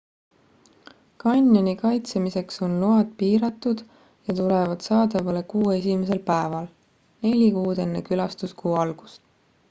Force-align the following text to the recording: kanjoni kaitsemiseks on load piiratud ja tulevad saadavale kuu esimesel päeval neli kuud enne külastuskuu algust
kanjoni 1.23 1.73
kaitsemiseks 1.81 2.55
on 2.67 2.71
load 2.83 3.11
piiratud 3.19 3.83
ja 4.29 4.35
tulevad 4.39 4.81
saadavale 4.87 5.43
kuu 5.51 5.69
esimesel 5.75 6.21
päeval 6.31 6.65
neli 7.27 7.51
kuud 7.59 7.83
enne 7.85 8.01
külastuskuu 8.09 8.75
algust 8.85 9.23